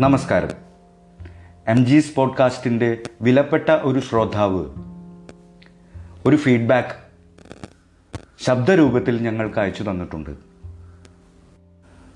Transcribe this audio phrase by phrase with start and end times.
[0.00, 0.48] നമസ്കാരം.
[1.68, 4.64] എം ജീസ് പോഡ്കാസ്റ്റിന്റെ വിലപ്പെട്ട ഒരു ശ്രോതാവ്.
[6.26, 6.96] ഒരു ഫീഡ്ബാക്ക്
[8.44, 10.30] ശബ്ദരൂപത്തിൽ ഞങ്ങൾക്ക് അയച്ചു തന്നിട്ടുണ്ട്.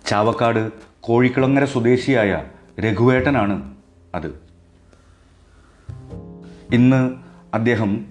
[0.07, 0.70] ചാവക്കാട്
[1.00, 2.45] കോഴിക്കുളങ്ങര സ്വദേശിയായ
[2.80, 3.75] രഘുവേട്ടനാണ്
[4.14, 4.43] അത്.
[6.73, 7.14] ഇന്ന്
[7.55, 8.07] അദ്ദേഹം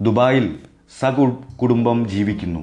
[0.00, 0.58] ദുബായിൽ
[1.00, 2.60] സകു കുടുംബം ജീവിക്കുന്നു.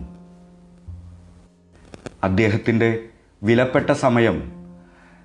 [2.23, 3.03] അദ്ദേഹത്തിന്റെ
[3.43, 4.61] വിലപ്പെട്ട സമയം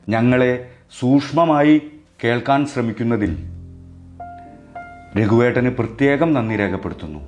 [0.09, 1.83] ഞങ്ങളെ സൂക്ഷ്മമായി
[2.25, 3.37] കേൾക്കാൻ ശ്രമിക്കുന്നതിൽ
[5.19, 7.19] രഘുവേട്ടന് പ്രത്യേകം നന്ദി രേഖപ്പെടുത്തുന്നു.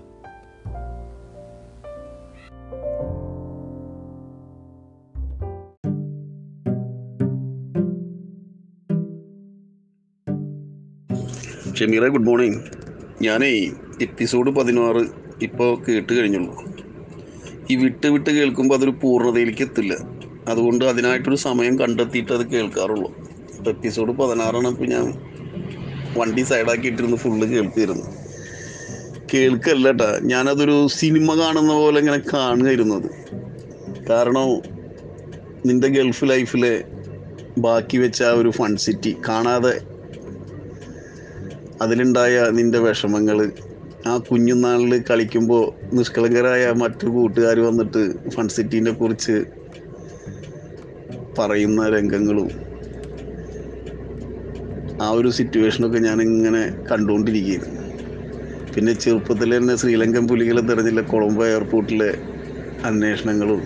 [11.74, 12.60] ഷമീറെ ഗുഡ് മോർണിംഗ്
[13.22, 13.70] ഞാനേ
[14.02, 15.06] എപ്പിസോഡ് പതിനാറ്
[15.42, 16.64] ഇപ്പോൾ കേട്ട് കഴിഞ്ഞുള്ളൂ.
[17.70, 19.94] ഈ വിട്ട് വിട്ട് കേൾക്കുമ്പോൾ അതൊരു പൂർണതയിലേക്ക് എത്തില്ല.
[20.48, 23.27] അതുകൊണ്ട് അതിനായിട്ടൊരു സമയം കണ്ടെത്തിയിട്ട് അത് കേൾക്കാറുള്ളൂ.
[23.58, 25.06] ഇപ്പോൾ എപ്പിസോഡ് പതിനാറാണ് അപ്പോൾ ഞാൻ
[26.16, 28.06] വണ്ടി സൈഡാക്കിയിട്ടിരുന്ന് ഫുള്ള് കേൾക്കിയിരുന്നു
[29.34, 33.08] കേൾക്കല്ല കേട്ടാ ഞാനതൊരു സിനിമ കാണുന്ന പോലെ ഇങ്ങനെ കാണുകയായിരുന്നത്
[34.10, 34.48] കാരണം
[35.66, 36.84] നിന്റെ ഗൾഫ് ലൈഫിലെ
[37.58, 39.80] ബാക്കി വെച്ച ആ ഒരു ഫൺ സിറ്റി കാണാതെ
[41.82, 43.52] അതിലുണ്ടായ നിന്റെ വിഷമങ്ങൾ
[44.06, 49.46] ആ കുഞ്ഞുനാളിൽ കളിക്കുമ്പോൾ നിഷ്കളങ്കരായ മറ്റു കൂട്ടുകാർ വന്നിട്ട് ഫൺ സിറ്റീനെ കുറിച്ച്
[51.38, 52.67] പറയുന്ന രംഗങ്ങളും
[54.98, 57.68] ആ ഒരു സിറ്റുവേഷനൊക്കെ ഞാൻ ഇങ്ങനെ കണ്ടുകൊണ്ടിരിക്കുകയാണ്
[58.74, 62.10] പിന്നെ ചെറുപ്പത്തിൽ തന്നെ ശ്രീലങ്കൻ പുലികളെ തെരഞ്ഞില്ല കൊളംബോ എയർപോർട്ടിലെ
[62.82, 63.60] അന്വേഷണങ്ങളും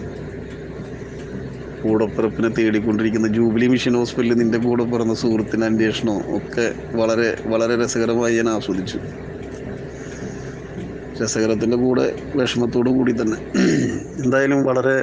[1.80, 8.48] കൂടപ്പിറപ്പിനെ തേടിക്കൊണ്ടിരിക്കുന്ന ജൂബിലി മിഷൻ ഹോസ്പിറ്റലിൽ നിന്റെ കൂടെ പിറന്ന സുഹൃത്തിന്റെ അന്വേഷണവും ഒക്കെ വളരെ വളരെ രസകരമായി ഞാൻ
[8.48, 8.98] ആസ്വദിച്ചു.
[11.20, 13.38] രസകരത്തിന്റെ കൂടെ വിഷമത്തോടു കൂടി തന്നെ.
[14.18, 14.96] എന്തായാലും വളരെ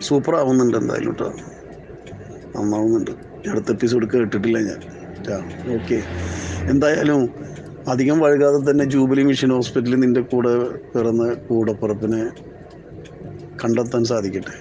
[0.00, 1.28] സൂപ്പർ ആവുന്നുണ്ട് എന്തായാലും കേട്ടോ.
[2.54, 3.12] നന്നാവുന്നുണ്ട്.
[3.50, 4.80] അടുത്ത എപ്പിസോഡ് കേട്ടിട്ടില്ല ഞാൻ.
[5.76, 6.02] ഓക്കെ
[6.68, 7.34] എന്തായാലും
[7.88, 10.52] അധികം വഴുകാതെ തന്നെ ജൂബിലി മിഷൻ ഹോസ്പിറ്റലിൽ നിന്റെ കൂടെ
[10.92, 12.20] പിറന്ന കൂടപ്പുറപ്പിനെ
[13.64, 14.54] കണ്ടെത്താൻ സാധിക്കട്ടെ.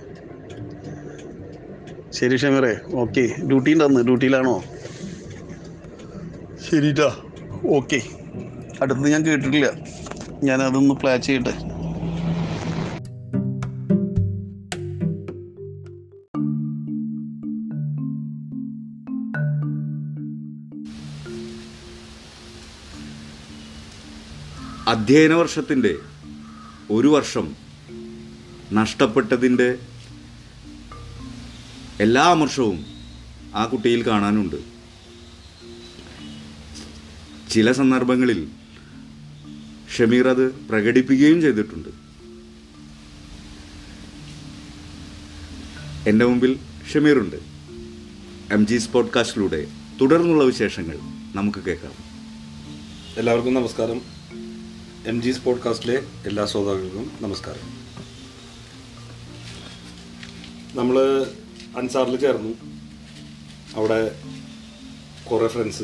[2.12, 4.64] ശരി ഷമീറെ ഓക്കെ ഡ്യൂട്ടി ഉണ്ടെന്ന് ഡ്യൂട്ടിയിലാണോ?
[6.70, 7.10] ശരിട്ടാ
[7.66, 8.02] ഓക്കെ
[8.82, 9.70] അടുത്തത് ഞാൻ കേട്ടിട്ടില്ല.
[10.44, 11.71] ഞാനതൊന്ന് പ്ലാൻ ചെയ്യട്ടെ.
[25.02, 25.96] അധ്യയന വർഷത്തിന്റെ
[26.92, 27.56] ഒരു വർഷം
[28.74, 29.78] നഷ്ടപ്പെട്ടതിന്റെ
[32.00, 32.86] എല്ലാ അമർഷവും
[33.56, 34.56] ആ കുട്ടിയിൽ കാണാനുണ്ട്.
[37.52, 38.48] ചില സന്ദർഭങ്ങളിൽ
[39.98, 41.90] ഷമീർ അത് പ്രകടിപ്പിക്കുകയും ചെയ്തിട്ടുണ്ട്.
[46.10, 46.60] എന്റെ മുമ്പിൽ
[46.94, 47.36] ഷമീറുണ്ട്.
[48.54, 49.68] എം ജി സ്പോഡ്കാസ്റ്റിലൂടെ
[50.02, 50.98] തുടർന്നുള്ള വിശേഷങ്ങൾ
[51.36, 51.94] നമുക്ക് കേൾക്കാം.
[53.18, 54.21] എല്ലാവർക്കും നമസ്കാരം.
[55.06, 57.82] എം ജി പോഡ്കാസ്റ്റിലെ എല്ലാ ശ്രോതാക്കൾക്കും നമസ്കാരം.
[60.78, 61.26] നമ്മൾ
[61.78, 62.54] അൻസാറിൽ ചേർന്നു.
[63.76, 64.22] അവിടെ
[65.32, 65.84] കുറേ ഫ്രണ്ട്സ്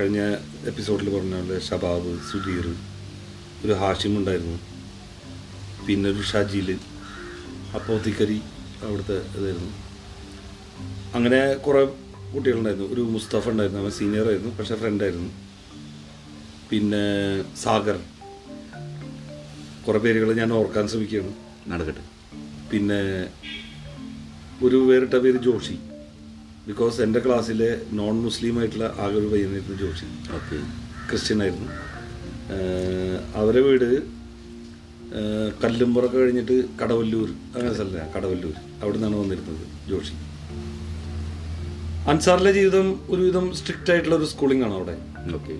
[0.00, 0.18] കഴിഞ്ഞ
[0.66, 2.74] എപ്പിസോഡിൽ പറഞ്ഞ പോലെ ഷബാബ് സുധീർ
[3.64, 4.58] ഒരു ഹാഷിം ഉണ്ടായിരുന്നു.
[5.86, 6.78] പിന്നെ ഒരു ഷാജിൽ
[7.74, 8.40] അപ്പോത്തിക്കരി
[8.82, 9.72] അവിടുത്തെ ഇതായിരുന്നു.
[11.14, 11.84] അങ്ങനെ കുറേ
[12.34, 12.88] കുട്ടികളുണ്ടായിരുന്നു.
[12.88, 13.82] ഒരു മുസ്തഫ ഉണ്ടായിരുന്നു.
[13.82, 15.32] അവൻ സീനിയർ ആയിരുന്നു പക്ഷേ ഫ്രണ്ടായിരുന്നു
[16.70, 17.06] പിന്നെ
[17.56, 18.00] സാഗർ.
[19.88, 21.32] കുറേ പേരുകൾ ഞാൻ ഓർക്കാൻ ശ്രമിക്കുകയാണ്.
[21.68, 22.00] നടക്കട്ടെ.
[22.70, 23.28] പിന്നെ
[24.66, 25.78] ഒരു വേറിട്ട പേര് ജോഷി.
[26.66, 30.04] ബിക്കോസ് എന്റെ ക്ലാസ്സിലെ നോൺ മുസ്ലിം ആയിട്ടുള്ള ആകെ ഒരു പയ്യനായിരുന്നു ജോഷി.
[30.34, 30.56] ഓക്കെ.
[31.10, 31.72] ക്രിസ്ത്യൻ ആയിരുന്നു.
[33.34, 34.02] അവരെ വീട്
[35.64, 38.54] കല്ലുമ്പുറൊക്കെ കഴിഞ്ഞിട്ട് കടവല്ലൂർ അങ്ങനെ സ്ഥലം കടവല്ലൂർ.
[38.82, 40.14] അവിടെ നിന്നാണ് വന്നിരുന്നത് ജോഷി.
[42.10, 44.96] അൻസാറിലെ ജീവിതം ഒരുവിധം സ്ട്രിക്റ്റ് ആയിട്ടുള്ള ഒരു സ്കൂളിംഗ് ആണ് അവിടെ.
[45.34, 45.54] ഓക്കെ.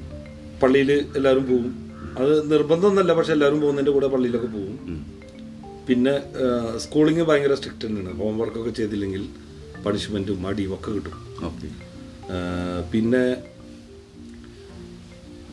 [0.60, 1.83] പള്ളിയിൽ എല്ലാവരും പോവും.
[2.20, 4.76] അത് നിർബന്ധമൊന്നുമല്ല പക്ഷെ എല്ലാവരും പോകുന്നതിന്റെ കൂടെ പള്ളിയിലൊക്കെ പോകും.
[5.88, 6.14] പിന്നെ
[6.84, 8.12] സ്കൂളിങ് ഭയങ്കര സ്ട്രിക്റ്റ് തന്നെയാണ്.
[8.20, 9.24] ഹോംവർക്കൊക്കെ ചെയ്തില്ലെങ്കിൽ
[9.86, 11.16] പണിഷ്മെന്റും മടിയും ഒക്കെ കിട്ടും.
[12.92, 13.24] പിന്നെ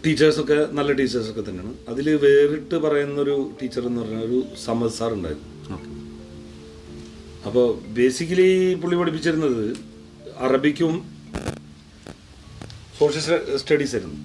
[0.05, 1.73] ടീച്ചേഴ്സൊക്കെ നല്ല ടീച്ചേഴ്സൊക്കെ തന്നെയാണ്.
[1.91, 5.49] അതിൽ വേറിട്ട് പറയുന്നൊരു ടീച്ചർ എന്ന് പറഞ്ഞാൽ ഒരു സമദ് സാർ ഉണ്ടായിരുന്നു.
[7.47, 7.67] അപ്പോൾ
[7.97, 8.49] ബേസിക്കലി
[8.81, 9.63] പുള്ളി പഠിപ്പിച്ചിരുന്നത്
[10.47, 10.93] അറബിക്കും
[12.99, 13.23] സോഷ്യൽ
[13.61, 14.19] സ്റ്റഡീസ് ആയിരുന്നു.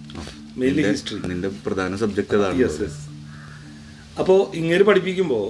[0.61, 3.01] മെയിൻലി ഹിസ്റ്ററി നിന്റെ പ്രധാന സബ്ജക്റ്റ് അതാണ് യെസ് യെസ്
[4.21, 5.47] അപ്പോൾ ഇങ്ങേര് പഠിപ്പിക്കുമ്പോൾ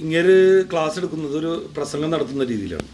[0.00, 2.88] ഇങ്ങേര് ക്ലാസ് എടുക്കുന്നത് ഒരു പ്രസംഗം നടത്തുന്ന രീതിയിലാണ്.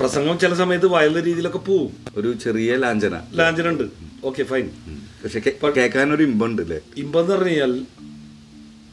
[0.00, 1.90] പ്രസംഗം ചില സമയത്ത് വയലുന്ന രീതിയിലൊക്കെ പോവും.
[2.16, 3.16] ഒരു ചെറിയ ലാഞ്ചന.
[3.32, 3.84] ലാഞ്ചന ഉണ്ട്
[4.24, 4.68] ഓക്കെ ഫൈൻ.
[5.24, 5.40] പക്ഷെ
[5.76, 7.74] കേൾക്കാൻ ഒരു ഇമ്പുണ്ട് അല്ലേ ഇമ്പം എന്ന് പറഞ്ഞു കഴിഞ്ഞാൽ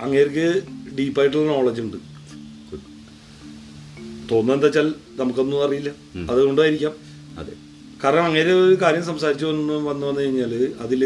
[0.01, 0.47] അങ്ങേർക്ക്
[0.97, 1.97] ഡീപ്പായിട്ടുള്ള നോളജ് ഉണ്ട്.
[4.31, 4.87] തോന്നുന്നത് എന്താ വെച്ചാൽ
[5.21, 5.91] നമുക്കൊന്നും അറിയില്ല.
[6.31, 6.93] അതുകൊണ്ടായിരിക്കാം.
[7.39, 7.53] അതെ.
[8.03, 10.53] കാരണം അങ്ങനെ ഒരു കാര്യം സംസാരിച്ചു വന്ന് വന്നു വന്നു കഴിഞ്ഞാൽ
[10.85, 11.01] അതിൽ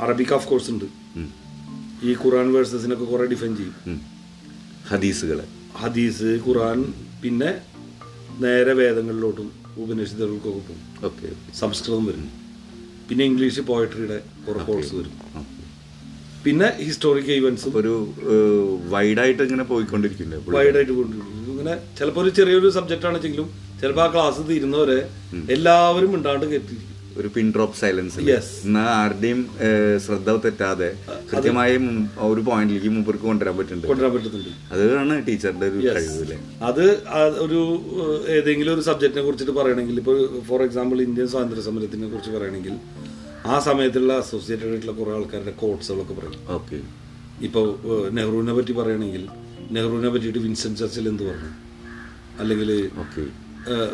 [0.00, 0.86] അറബിക് ഓഫ് കോഴ്സ് ഉണ്ട്.
[2.06, 4.00] ഈ ഖുറാൻ വേഴ്സസിനൊക്കെ കുറെ ഡിഫൈൻ ചെയ്യും.
[4.90, 5.38] ഹദീസുകൾ
[5.82, 6.80] ഹദീസ് ഖുറാൻ
[7.22, 7.50] പിന്നെ
[8.44, 9.48] നേരെ വേദങ്ങളിലോട്ടും
[9.82, 10.80] ഉപനിഷത്തുകൾക്കൊക്കെ പോകും.
[11.08, 11.28] ഓക്കെ
[11.60, 12.26] സംസ്കൃതം വരും.
[13.08, 15.14] പിന്നെ ഇംഗ്ലീഷ് പോയട്രിയുടെ കുറെ കോഴ്സ് വരും.
[16.44, 17.94] പിന്നെ ഹിസ്റ്റോറിക്കൽ ഇവന്റ്സ് ഒരു
[18.92, 23.48] വൈഡായിട്ട് ഇങ്ങനെ പോയിക്കൊണ്ടിരിക്കില്ലേ വൈഡായിട്ട് പോയിട്ടുണ്ട് ഇങ്ങനെ ചിലപ്പോൾ ഒരു ചെറിയൊരു സബ്ജക്റ്റ് ആണെങ്കിലും
[23.80, 25.00] ചിലപ്പോൾ ആ ക്ലാസ് തീരുന്നവരെ
[25.56, 26.94] എല്ലാവരും മിണ്ടാണ്ട് കേട്ടിരിക്കും.
[27.20, 28.46] ഒരു പിൻ ഡ്രോപ്പ് സൈലൻസ് Yes.
[28.66, 29.40] എന്നാ ആരുടെയും
[30.04, 30.88] ശ്രദ്ധ തെറ്റാതെ
[31.30, 31.74] കൃത്യമായി
[32.28, 33.88] ഒരു പോയിന്റിലേക്ക് മുമ്പർക്ക് കൊണ്ടുവരാൻ പറ്റുന്നുണ്ട്.
[33.90, 34.50] കൊണ്ടുവരാൻ പറ്റുന്നുണ്ട്.
[34.74, 36.38] അതാണ് ടീച്ചറുടെ ഒരു കഴിവ്
[36.68, 36.84] അത്
[37.44, 37.60] ഒരു
[38.36, 40.18] ഏതെങ്കിലും ഒരു സബ്ജക്റ്റിനെ കുറിച്ചിട്ട് പറയണമെങ്കിൽ ഇപ്പോൾ
[40.50, 42.76] ഫോർ എക്സാമ്പിൾ ഇന്ത്യൻ സ്വാതന്ത്ര്യ സമരത്തിനെ കുറിച്ച് പറയണമെങ്കിൽ
[43.46, 46.40] ആ സമയത്തുള്ള അസോസിയേറ്റഡ് ആയിട്ടുള്ള കുറേ ആൾക്കാരുടെ കോട്സുകളൊക്കെ പറയും.
[46.58, 46.78] ഓക്കെ.
[47.48, 47.66] ഇപ്പോൾ
[48.18, 49.24] നെഹ്റുവിനെ പറ്റി പറയണമെങ്കിൽ
[49.76, 51.52] നെഹ്റുവിനെ പറ്റിയിട്ട് വിൻസെന്റ് ചർച്ചിൽ എന്ത് പറഞ്ഞു?
[52.40, 52.70] അല്ലെങ്കിൽ
[53.04, 53.22] ഓക്കെ.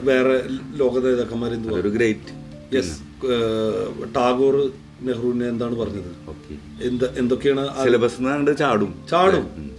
[0.03, 0.43] വേറെ
[0.77, 2.31] ലോക നേതാക്കന്മാർ എന്ത് ഗ്രേറ്റ്
[2.77, 2.95] യെസ്
[4.17, 4.71] ടാഗോർ
[5.03, 6.11] നെഹ്റുവിനെ എന്താണ് പറഞ്ഞത്?
[6.83, 8.19] എന്ത് എന്തൊക്കെയാണ് സിലബസ്
[8.59, 9.05] ചാടും.
[9.11, 9.75] ചാടും.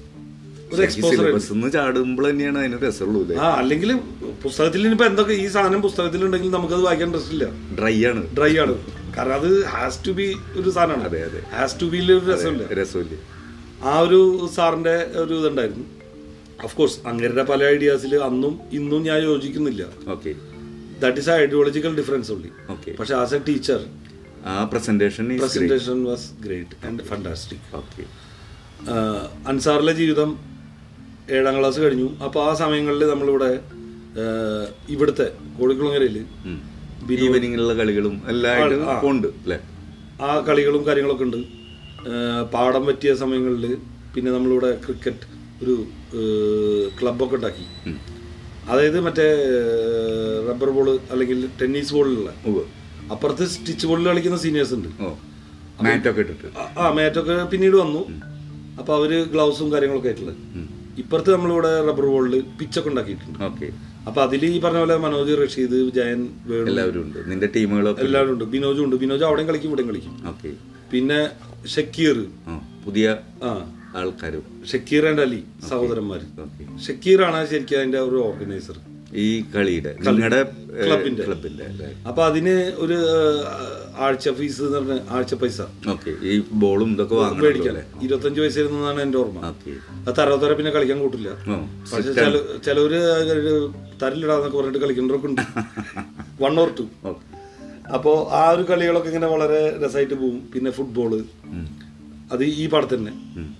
[0.74, 3.38] ഒരു എക്സ്പോസർ സിലബസ് ചാടുമ്പോൾ തന്നെയാണ് അതിന് രസമുള്ളൂ അല്ലേ?
[3.38, 3.96] ആ അല്ലെങ്കിൽ
[4.44, 7.46] പുസ്തകത്തിൽ ഇനിയിപ്പോ എന്തൊക്കെ ഈ സാധനം പുസ്തകത്തിൽ ഉണ്ടെങ്കിൽ നമുക്കത് വായിക്കാൻ ഇൻട്രസ്റ്റ് ഇല്ല.
[7.80, 8.36] ഡ്രൈ ആണ്.
[8.38, 8.76] ഡ്രൈ ആണ്.
[9.18, 11.04] കാരണം അത് ഹാസ് ടു ബി ഒരു സാധനമാണ്.
[11.04, 11.42] അതെ, അതെ.
[11.56, 12.74] ഹാസ് ടു ബി ഒരു രസമില്ല.
[12.74, 13.16] രസമില്ല.
[13.84, 15.86] ആ ഒരു സാറിന്റെ ഒരു ഇതുണ്ടായിരുന്നു.
[16.64, 19.84] ഓഫ് കോഴ്സ് അങ്ങരുടെ പല ഐഡിയാസിൽ അന്നും ഇന്നും ഞാൻ യോജിക്കുന്നില്ല.
[20.08, 20.32] Okay
[21.00, 23.80] that is ideological difference ഉള്ളി ഓക്കെ പക്ഷെ as a teacher
[24.46, 28.04] ah presentation presentation was great and fantastic okay
[29.48, 30.32] അൻസാറിലെ ജീവിതം
[31.30, 32.08] ഏഴാം ക്ലാസ് കഴിഞ്ഞു.
[32.24, 33.52] അപ്പോൾ ആ സമയങ്ങളിൽ നമ്മളിവിടെ
[34.90, 35.26] ഇവിടുത്തെ
[35.60, 36.18] കോഴിക്കുളങ്ങരയിൽ
[37.20, 39.02] ഈവനിങ്ങിലുള്ള കളികളും എല്ലാം ആ.
[39.04, 39.58] ഉണ്ട് അല്ലേ?
[40.22, 41.38] ആ കളികളും കാര്യങ്ങളൊക്കെ ഉണ്ട്.
[42.54, 43.78] പാടം പറ്റിയ സമയങ്ങളിൽ
[44.16, 45.26] പിന്നെ നമ്മളിവിടെ ക്രിക്കറ്റ്
[45.64, 45.76] ഒരു
[47.02, 47.90] ക്ലബൊക്കെ ഉണ്ടാക്കി.
[48.70, 49.36] അതായത് മറ്റേ
[50.50, 52.34] റബ്ബർ ബോൾ അല്ലെങ്കിൽ ടെന്നീസ് ബോളിലുള്ള.
[53.12, 54.88] അപ്പുറത്ത് സ്റ്റിച്ച് ബോളിൽ കളിക്കുന്ന സീനിയേഴ്സ് ഉണ്ട്.
[55.84, 56.80] മാറ്റൊക്കെ ഇട്ടിട്ട്.
[56.80, 58.10] ആ- മാറ്റൊക്കെ പിന്നീട് വന്നു.
[58.80, 60.36] അപ്പൊ അവർ ഗ്ലൗസും കാര്യങ്ങളൊക്കെ ആയിട്ടുള്ളത്
[60.98, 63.44] ഇപ്പുറത്ത് നമ്മളിവിടെ റബ്ബർ ബോളിൽ പിച്ചൊക്കെ ഉണ്ടാക്കിയിട്ടുണ്ട്.
[63.44, 63.70] ഓക്കെ.
[64.08, 66.28] അപ്പൊ അതിൽ ഈ പറഞ്ഞ പോലെ മനോജ് റഷീദ് ജയൻ
[66.68, 67.32] എല്ലാവരും ഉണ്ട്.
[67.32, 68.44] നിന്റെ ടീമുകളൊക്കെ എല്ലാവരും ഉണ്ട്.
[68.44, 68.96] ബിനോജും ഉണ്ട്.
[68.96, 70.30] ബിനോജ് അവിടെയും കളിക്കും ഇവിടെയും കളിക്കും.
[70.30, 70.52] ഓക്കെ.
[70.92, 71.30] പിന്നെ
[71.68, 72.26] ഷക്കീർ.
[72.86, 73.72] പുതിയ ആ.
[74.00, 74.44] ആൾക്കാരും.
[74.72, 76.22] ഷക്കീർ ആൻഡ് അലി സഹോദരന്മാർ
[76.88, 78.78] ഷക്കീറാണ് ശരിക്കും അതിന്റെ ഒരു ഓർഗനൈസർ.
[79.24, 80.40] ഈ കളിയുടെ കളിയുടെ
[80.86, 81.24] ക്ലബിന്റെ.
[81.28, 81.66] ക്ലബിന്റെ
[82.10, 82.56] അപ്പൊ അതിന്
[82.86, 82.98] ഒരു
[84.06, 85.62] ആഴ്ച ഫീസ് എന്ന് പറഞ്ഞ ആഴ്ച പൈസ.
[85.94, 86.12] ഓക്കെ.
[86.30, 86.32] ഈ
[86.64, 87.16] ബോളും ഇതൊക്കെ
[87.70, 87.84] അല്ലേ?
[88.06, 89.40] ഇരുപത്തഞ്ച് വയസ്സായിരുന്നാണ് എന്റെ ഓർമ്മ.
[90.08, 91.30] അത് തരവത്തര പിന്നെ കളിക്കാൻ കൂട്ടില്ല.
[91.94, 92.14] പക്ഷെ
[92.68, 93.00] ചിലവര്
[94.02, 95.42] തരിലിടാന്നൊക്കെ പറഞ്ഞിട്ട് കളിക്കുന്നവരൊക്കെ ഉണ്ട്.
[96.44, 96.86] വൺ ഓർ ടു
[97.96, 101.12] അപ്പോ ആ ഒരു കളികളൊക്കെ ഇങ്ങനെ വളരെ രസമായിട്ട് പോകും പിന്നെ ഫുട്ബോൾ
[102.32, 103.14] അത് ഈ പാടത്ത് തന്നെ.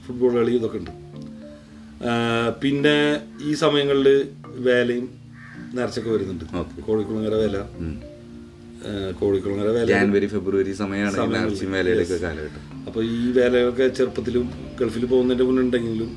[0.06, 0.92] ഫുട്ബോൾ കളി ഇതൊക്കെ ഉണ്ട്.
[2.64, 2.96] പിന്നെ
[3.48, 4.08] ഈ സമയങ്ങളിൽ
[4.68, 5.06] വേലയും
[5.78, 6.46] നേർച്ചയൊക്കെ വരുന്നുണ്ട്.
[6.88, 7.58] കോഴിക്കുളങ്ങര വേല.
[9.20, 9.86] കോഴിക്കുളങ്ങര വേല.
[9.86, 11.16] ജാനുവരി ഫെബ്രുവരി സമയമാണ്
[12.88, 14.48] അപ്പൊ ഈ വേലയൊക്കെ ചെറുപ്പത്തിലും
[14.82, 16.10] ഗൾഫിൽ പോകുന്നതിന്റെ മുന്നുണ്ടെങ്കിലും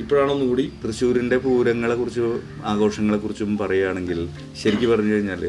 [0.00, 4.18] ഇപ്പോഴാണ് ഒന്നും കൂടി തൃശ്ശൂരിന്റെ പൂരങ്ങളെ കുറിച്ചും ആഘോഷങ്ങളെ കുറിച്ചും പറയുകയാണെങ്കിൽ
[4.62, 5.42] ശരിക്കും പറഞ്ഞു കഴിഞ്ഞാൽ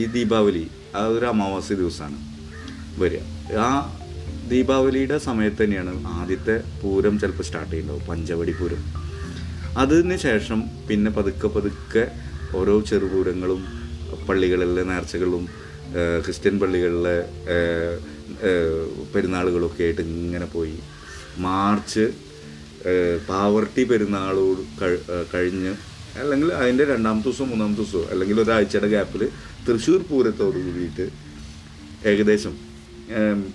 [0.00, 2.18] ഈ ദീപാവലി ആ ഒരു അമാവാസി ദിവസമാണ്
[3.02, 3.22] വരിക.
[3.58, 3.68] ആ
[4.50, 8.82] ദീപാവലിയുടെ സമയത്ത് തന്നെയാണ് ആദ്യത്തെ പൂരം ചിലപ്പോൾ സ്റ്റാർട്ട് ചെയ്യുന്നുണ്ടാവും പഞ്ചവടി പൂരം.
[9.82, 12.04] അതിന് ശേഷം പിന്നെ പതുക്കെ പതുക്കെ
[12.58, 13.62] ഓരോ ചെറുപൂരങ്ങളും
[14.28, 15.42] പള്ളികളിലെ നേർച്ചകളും
[16.24, 17.16] ക്രിസ്ത്യൻ പള്ളികളിലെ
[19.14, 20.76] പെരുന്നാളുകളൊക്കെ ആയിട്ട് ഇങ്ങനെ പോയി.
[21.46, 22.04] മാർച്ച്
[23.28, 24.62] പാവർട്ടി പെരുന്നാളോട്
[25.34, 25.72] കഴിഞ്ഞ്
[26.20, 29.22] അല്ലെങ്കിൽ അതിന്റെ രണ്ടാമത്തെ ദിവസം മൂന്നാമത്തെ ദിവസം അല്ലെങ്കിൽ ഒരാഴ്ചയുടെ ഗ്യാപ്പിൽ
[29.66, 31.06] തൃശ്ശൂർ പൂരത്തോട് കൂടിയിട്ട്
[32.10, 32.54] ഏകദേശം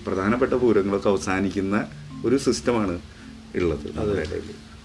[0.04, 1.88] പ്രധാനപ്പെട്ട പൂരങ്ങളൊക്കെ അവസാനിക്കുന്ന
[2.24, 3.00] ഒരു സിസ്റ്റമാണ്
[3.56, 3.86] ഉള്ളത്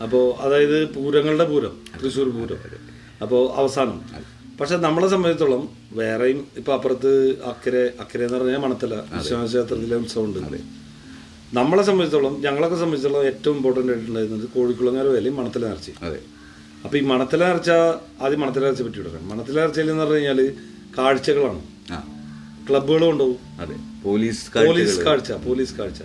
[0.04, 2.58] അപ്പോൾ അതായത് പൂരങ്ങളുടെ പൂരം തൃശ്ശൂർ പൂരം.
[3.22, 4.02] അപ്പോൾ അവസാനം.
[4.62, 10.58] പക്ഷെ നമ്മളെ സംബന്ധിച്ചിടത്തോളം വേറെയും ഇപ്പൊ അപ്പുറത്ത് അക്കരെ അക്കരെ എന്ന് പറഞ്ഞാൽ മണത്തല വിശ്വനാഥ ക്ഷേത്രത്തിലെ ഉത്സവമുണ്ട്.
[11.54, 15.96] നമ്മളെ സംബന്ധിച്ചിടത്തോളം ഞങ്ങളൊക്കെ സംബന്ധിച്ചിടത്തോളം ഏറ്റവും ഇമ്പോർട്ടന്റ് ആയിട്ടുണ്ടായിരുന്നത് കോഴിക്കുളങ്ങര വേലയും മണത്തല നേർച്ചയും.
[16.02, 16.20] അതെ.
[16.84, 17.70] അപ്പൊ ഈ മണത്തല നേർച്ച
[18.22, 20.54] ആദ്യം മണത്തല നേർച്ച പറ്റി കൊടുക്കണം മണത്തല നേർച്ചയിൽ എന്ന് പറഞ്ഞു കഴിഞ്ഞാൽ
[20.98, 21.62] കാഴ്ചകളാണ്.
[21.92, 22.04] ആ.
[23.06, 23.76] ഉണ്ടാവും അതെ.
[24.08, 26.02] പോലീസ് പോലീസ് കാഴ്ച പോലീസ് കാഴ്ച.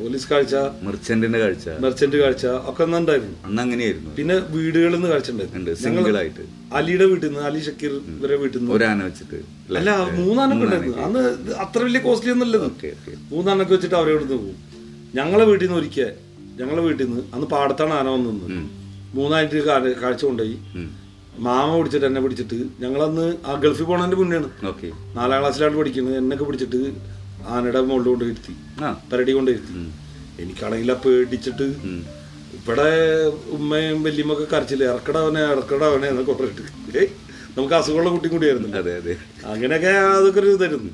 [0.00, 0.54] പോലീസ് കാഴ്ച
[0.86, 1.66] മെർച്ചന്റിന്റെ കാഴ്ച.
[1.84, 3.34] മെർച്ചന്റ് കാഴ്ച ഒക്കെ ഉണ്ടായിരുന്നു.
[3.46, 6.44] അന്ന് അങ്ങനെയായിരുന്നു പിന്നെ വീടുകളിൽ നിന്ന് കാഴ്ച ഉണ്ടായിരുന്നു ആയിട്ട്
[6.78, 8.72] അലിയുടെ വീട്ടിൽ നിന്ന് അലി ഷക്കീർ ഇവരെ വീട്ടിൽ നിന്ന്.
[8.76, 9.38] ഒരാന വെച്ചിട്ട്
[9.80, 9.90] അല്ല
[10.20, 10.96] മൂന്നാനൊക്കെ ഉണ്ടായിരുന്നു.
[11.06, 11.22] അന്ന്
[11.64, 12.68] അത്ര വലിയ കോസ്റ്റ്ലി ഒന്നുമല്ലത്
[13.32, 14.56] മൂന്നാനൊക്കെ വെച്ചിട്ട് അവരെ ഇവിടുന്ന് പോകും.
[15.18, 16.10] ഞങ്ങളെ വീട്ടിൽ നിന്ന് ഒരിക്കൽ
[16.60, 18.32] ഞങ്ങളെ വീട്ടിൽ നിന്ന് അന്ന് പാടത്താണ് ആന വന്നു
[19.18, 19.62] മൂന്നായിട്ട്
[20.02, 20.56] കാഴ്ച കൊണ്ടുപോയി.
[21.46, 24.38] മാമ പിടിച്ചിട്ട് എന്നെ പിടിച്ചിട്ട് ഞങ്ങളന്ന് ആ ഗൾഫിൽ പോണതിന്റെ മുന്നേ
[24.70, 24.88] ഓക്കെ.
[25.16, 26.16] നാലാം ക്ലാസ്സിലാണ് പഠിക്കുന്നത്.
[26.22, 26.80] എന്നൊക്കെ പിടിച്ചിട്ട്
[27.54, 28.54] ആനയുടെ മുകളിൽ കൊണ്ട് ഇരുത്തി
[29.12, 29.74] പരടി കൊണ്ട് ഇരുത്തി
[30.42, 31.66] എനിക്കാണെങ്കിൽ ആ പേടിച്ചിട്ട്
[32.58, 32.88] ഇവിടെ
[33.56, 36.64] ഉമ്മയും വല്യമ്മൊക്കെ കരച്ചില്ല ഇറക്കടവനെ ഇറക്കടവനെ എന്നൊക്കെ പറഞ്ഞിട്ട്.
[37.00, 37.10] ഏയ്
[37.56, 39.14] നമുക്ക് അസുഖമുള്ള കുട്ടിയും കൂടിയായിരുന്നു അതെ അതെ.
[39.52, 40.92] അങ്ങനെയൊക്കെ അതൊക്കെ ഒരു ഇതായിരുന്നു.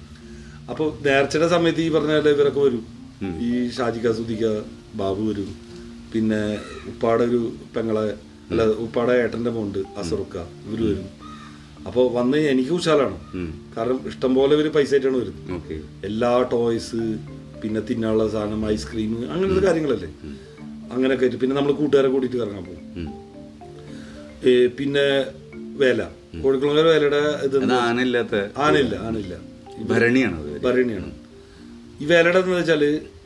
[0.71, 2.85] അപ്പൊ നേർച്ചയുടെ സമയത്ത് ഈ പറഞ്ഞ ഇവരൊക്കെ വരും.
[3.49, 4.47] ഈ ഷാജിക്ക സുദിക്ക
[5.01, 5.51] ബാബു വരും.
[6.13, 6.41] പിന്നെ
[6.93, 7.41] ഉപ്പാടെ ഒരു
[7.77, 8.07] പെങ്ങളെ
[8.51, 10.37] അല്ല ഉപ്പാടെ ഏട്ടന്റെ മോണ്ട് അസുറുക്ക.
[10.67, 11.07] ഇവർ വരും.
[11.89, 13.17] അപ്പോൾ വന്ന് എനിക്ക് ഉഷാലാണ്
[13.77, 15.73] കാരണം ഇഷ്ടം പോലെ ഒരു പൈസ ആയിട്ടാണ് വരുന്നത്.
[16.09, 17.03] എല്ലാ ടോയ്സ്
[17.63, 20.11] പിന്നെ തിന്നാനുള്ള സാധനം ഐസ്ക്രീം അങ്ങനത്തെ കാര്യങ്ങളല്ലേ?
[20.95, 21.41] അങ്ങനെയൊക്കെ ആയിട്ട്.
[21.43, 22.83] പിന്നെ നമ്മൾ കൂട്ടുകാരെ കൂട്ടിയിട്ട് കറങ്ങാൻ പോകും.
[24.79, 25.07] പിന്നെ
[25.83, 26.03] വേല.
[26.43, 28.35] കോഴിക്കുളങ്ങര വേലയുടെ ഇത് ആനില്ല ആനയില്ലാത്ത
[28.67, 29.37] ആനയില്ല ആനയില്ല.
[29.93, 31.09] ഭരണിയാണ് ഭരണിയാണ്.
[32.03, 32.83] ഈ വേലയുടെ എന്ന് വെച്ചാൽ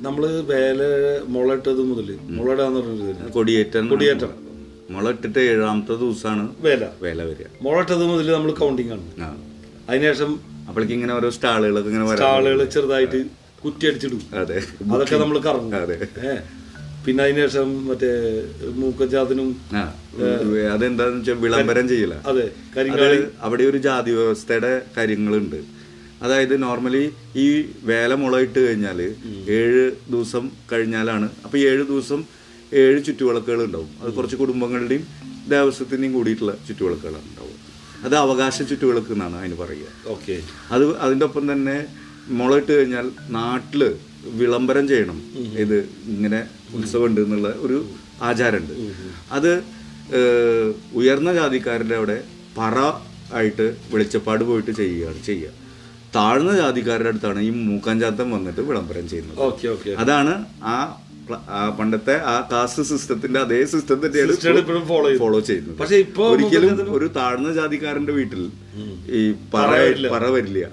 [0.07, 0.81] നമ്മൾ വേല
[1.35, 4.33] മുളയിട്ടത് മുതൽ മുളയിടാന്ന് പറഞ്ഞത് കൊടിയേറ്റം കൊടിയേറ്റം.
[4.93, 6.85] മുള ഇട്ടിട്ട് ഏഴാമത്തെ ദിവസമാണ് വേല.
[7.03, 7.47] വേല വരിക.
[7.67, 9.05] മുളട്ടത് മുതൽ നമ്മൾ കൗണ്ടിങ് ആണ്.
[9.91, 10.31] അതിനുശേഷം
[10.69, 13.21] അപ്പോഴേക്ക് ഇങ്ങനെ ഓരോ സ്റ്റാളുകളൊക്കെ ഇങ്ങനെ സ്റ്റാളുകൾ ചെറുതായിട്ട്
[13.65, 14.59] കുറ്റി അടിച്ചിടും അതെ.
[14.95, 15.75] അതൊക്കെ നമ്മൾ കറങ്ങും.
[15.83, 15.97] അതെ.
[17.05, 18.11] പിന്നെ അതിനുശേഷം മറ്റേ
[18.81, 19.49] മൂക്കജാതിനും
[20.75, 22.17] അതെന്താന്ന് വെച്ചാൽ വിളംബരം ചെയ്യില്ല.
[22.31, 22.47] അതെ
[23.47, 25.61] അവിടെ ഒരു ജാതി വ്യവസ്ഥയുടെ കാര്യങ്ങളുണ്ട്.
[26.25, 27.05] അതായത് നോർമലി
[27.45, 27.47] ഈ
[27.91, 28.99] വേല മുളയിട്ട് കഴിഞ്ഞാൽ
[29.59, 31.29] ഏഴ് ദിവസം കഴിഞ്ഞാലാണ്.
[31.45, 32.21] അപ്പൊ ഏഴ് ദിവസം
[32.79, 35.05] ഏഴ് ചുറ്റുവിളക്കുകൾ ഉണ്ടാവും അത് കുറച്ച് കുടുംബങ്ങളുടെയും
[35.53, 37.57] ദേവസ്വത്തിന്റെയും കൂടിയിട്ടുള്ള ചുറ്റുവിളക്കുകളാണ് ഉണ്ടാവും
[38.05, 39.89] അത് അവകാശ ചുറ്റുവിളക്ക് എന്നാണ് അതിന് പറയുക.
[40.15, 40.37] ഓക്കെ.
[40.75, 41.77] അത് അതിന്റെ ഒപ്പം തന്നെ
[42.39, 43.83] മുളയിട്ട് കഴിഞ്ഞാൽ നാട്ടിൽ
[44.41, 45.19] വിളംബരം ചെയ്യണം.
[45.65, 45.79] ഇത്
[46.15, 46.41] ഇങ്ങനെ
[46.77, 47.79] ഉത്സവമുണ്ട് എന്നുള്ള ഒരു
[48.23, 48.75] ആചാരമുണ്ട്.
[49.37, 49.53] അത്
[51.01, 52.19] ഉയർന്ന ജാതിക്കാരുടെ അവിടെ
[52.59, 52.79] പറ
[53.39, 55.53] ആയിട്ട് വെളിച്ചപ്പാട് പോയിട്ട് ചെയ്യുകയാണ് ചെയ്യുക.
[56.15, 59.39] താഴ്ന്ന ജാതിക്കാരുടെ അടുത്താണ് ഈ മൂക്കാഞ്ചാത്തം വന്നിട്ട് വിളംബരം ചെയ്യുന്നത്.
[60.03, 60.33] അതാണ്
[60.75, 60.77] ആ
[61.79, 64.87] പണ്ടത്തെ ആ കാസ്റ്റ് സിസ്റ്റത്തിന്റെ അതേ സിസ്റ്റം തന്നെയാണ്
[65.19, 68.43] ഫോളോ ചെയ്യുന്നത് പക്ഷെ ഇപ്പൊ ഒരിക്കലും ഒരു താഴ്ന്ന ജാതിക്കാരന്റെ വീട്ടിൽ
[69.11, 69.69] ഈ പറ.
[70.13, 70.67] പറ വരില്ല.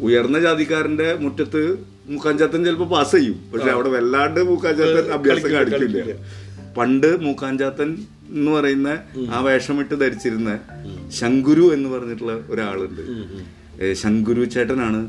[0.00, 1.62] ഉയർന്ന ജാതിക്കാരന്റെ മുറ്റത്ത്
[2.08, 3.38] മൂക്കാഞ്ചാത്തൻ ചിലപ്പോ പാസ് ചെയ്യും.
[3.54, 6.14] പക്ഷെ അവിടെ വല്ലാണ്ട് മൂക്കാഞ്ചാത്തൻ അഭ്യാസം കാണിക്കില്ല.
[6.78, 7.98] പണ്ട് മൂക്കാഞ്ചാത്തൻ
[8.30, 8.88] എന്ന് പറയുന്ന
[9.30, 10.58] ആ വേഷമിട്ട് ധരിച്ചിരുന്ന
[11.10, 13.02] ശങ്കുരു എന്ന് പറഞ്ഞിട്ടുള്ള ഒരാളുണ്ട്.
[13.92, 15.00] ശങ്കുരു ചേട്ടനാണ്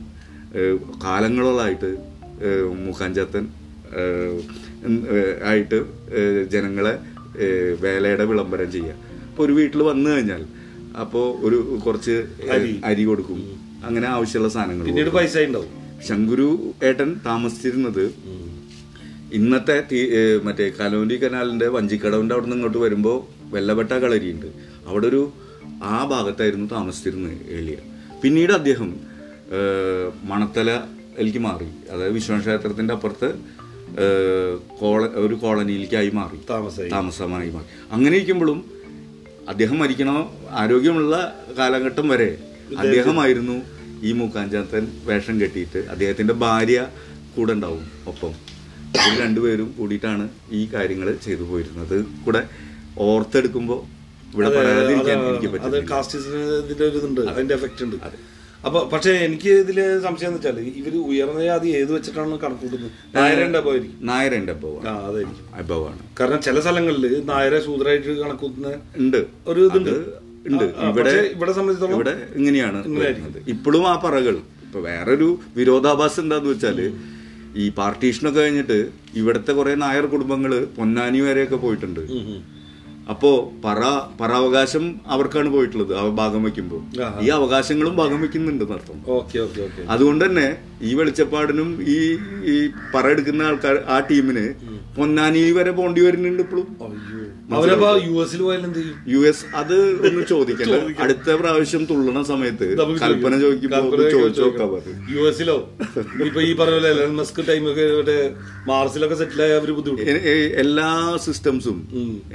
[1.05, 1.91] കാലങ്ങളോളായിട്ട്
[2.85, 3.47] മൂക്കാഞ്ചാത്തൻ
[5.49, 5.79] ആയിട്ട്
[6.51, 6.93] ജനങ്ങളെ
[7.81, 8.95] വേലയുടെ വിളംബരം ചെയ്യുക.
[9.29, 10.41] അപ്പോൾ ഒരു വീട്ടിൽ വന്നു കഴിഞ്ഞാൽ
[11.01, 12.15] അപ്പോൾ ഒരു കുറച്ച്
[12.85, 13.03] അരി.
[13.03, 13.39] കൊടുക്കും.
[13.83, 15.73] അങ്ങനെ ആവശ്യമുള്ള സാധനങ്ങൾ പിന്നീട് പൈസ ഉണ്ടാവും.
[16.07, 16.47] ശങ്കുരു
[16.83, 18.03] ഏട്ടൻ താമസിച്ചിരുന്നത്
[19.33, 19.77] ഇന്നത്തെ
[20.43, 23.17] മറ്റേ കലോണ്ടി കനാലിന്റെ വഞ്ചിക്കടവിന്റെ അവിടെ നിന്ന് ഇങ്ങോട്ട് വരുമ്പോൾ
[23.53, 24.45] വെല്ലപ്പെട്ട കളരിയുണ്ട്.
[24.87, 25.21] അവിടെ ഒരു
[25.83, 27.77] ആ ഭാഗത്തായിരുന്നു താമസിച്ചിരുന്നത് ഏലിയ.
[28.23, 28.89] പിന്നീട് അദ്ദേഹം
[30.23, 31.67] മണത്തലയിലേക്ക് മാറി.
[31.91, 33.29] അതായത് വിശ്വനാഥ ക്ഷേത്രത്തിന്റെ അപ്പുറത്ത്
[34.79, 36.39] കോള ഒരു കോളനിയിലേക്കായി മാറി.
[36.49, 36.89] താമസമായി.
[36.89, 37.65] താമസമായി മാറി.
[37.91, 38.71] അങ്ങനെ ഇരിക്കുമ്പോഴും
[39.49, 42.37] അദ്ദേഹം മരിക്കണ ആരോഗ്യമുള്ള കാലഘട്ടം വരെ
[42.77, 43.61] അദ്ദേഹമായിരുന്നു
[44.03, 46.87] ഈ മൂക്കാഞ്ചാത്തൻ വേഷം കെട്ടിയിട്ട് അദ്ദേഹത്തിന്റെ ഭാര്യ
[47.37, 48.49] കൂടെ ഉണ്ടാവും ഒപ്പം.
[48.89, 52.05] ഇവർ രണ്ടുപേരും കൂടിയിട്ടാണ് ഈ കാര്യങ്ങൾ ചെയ്തു പോയിരുന്നത്.
[52.25, 52.47] കൂടെ
[52.99, 53.83] ഓർത്തെടുക്കുമ്പോൾ
[54.33, 55.53] ഇവിടെ പറയാതിരിക്കാൻ എനിക്ക് അത്.
[55.53, 55.71] പറ്റും
[58.65, 62.89] അപ്പൊ പക്ഷെ എനിക്ക് ഇതിൽ സംശയം എന്ന് വെച്ചാൽ ഇവർ ഉയർന്ന ജാതി ഏത് വെച്ചിട്ടാണ് കണക്കൂട്ടുന്നത്?
[63.15, 64.55] നായരന്റെ അഭാവായിരിക്കും നായരന്റെ
[65.03, 65.45] അതായിരിക്കും.
[65.61, 68.71] അഭവമാണ് കാരണം ചില സ്ഥലങ്ങളിൽ നായരെ ശൂദ്രായിട്ട് കണക്കൂട്ടുന്ന
[69.03, 69.21] ഉണ്ട്.
[69.47, 69.93] ഒരു ഇതുണ്ട്.
[70.49, 70.65] ഉണ്ട്.
[70.89, 72.81] ഇവിടെ ഇവിടെ സംബന്ധിച്ചോളം ഇവിടെ ഇങ്ങനെയാണ്
[73.55, 74.37] ഇപ്പോഴും ആ പറകൾ.
[74.67, 76.79] ഇപ്പൊ വേറൊരു വിരോധാഭാസം എന്താന്ന് വെച്ചാൽ
[77.55, 78.79] ഈ പാർട്ടീഷനൊക്കെ കഴിഞ്ഞിട്ട്
[79.19, 82.01] ഇവിടുത്തെ കുറെ നായർ കുടുംബങ്ങൾ പൊന്നാനി വരെയൊക്കെ പോയിട്ടുണ്ട്.
[83.09, 83.29] അപ്പോ
[83.65, 83.79] പറ
[84.19, 86.81] പറവകാശം അവർക്കാണ് പോയിട്ടുള്ളത് അവ ഭാഗം വയ്ക്കുമ്പോൾ.
[87.23, 88.99] ഈ അവകാശങ്ങളും ഭാഗം വെക്കുന്നുണ്ട് നടത്തും
[89.93, 90.47] അതുകൊണ്ട് തന്നെ
[90.87, 91.97] ഈ വെളിച്ചപ്പാടിനും ഈ
[92.53, 92.55] ഈ
[92.93, 94.43] പറ എടുക്കുന്ന ആൾക്കാർ ആ ടീമിന്
[94.97, 96.67] പൊന്നാനി വരെ പോണ്ടി വരുന്നുണ്ട് ഇപ്പോഴും
[99.13, 99.75] യു എസ് അത്
[100.07, 100.69] ഒന്ന് ചോദിക്കണ്ട.
[101.03, 102.67] അടുത്ത പ്രാവശ്യം തുള്ളണ സമയത്ത്
[103.03, 103.79] കൽപ്പന ചോദിക്കുമ്പോൾ
[104.15, 104.41] ചോദിച്ചു.
[104.43, 104.69] നോക്കാൻ
[105.13, 105.57] യു എസിലോ?
[106.27, 106.77] ഇപ്പൊ ഈ പറഞ്ഞ
[107.19, 107.87] മസ്ക് ടൈമൊക്കെ
[108.69, 109.53] മാർസിലൊക്കെ സെറ്റിൽ ആയ
[110.63, 110.89] എല്ലാ
[111.27, 111.77] സിസ്റ്റംസും